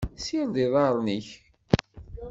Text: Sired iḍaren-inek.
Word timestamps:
Sired 0.23 0.55
iḍaren-inek. 0.65 1.29